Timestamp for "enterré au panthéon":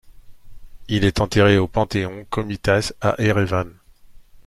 1.21-2.25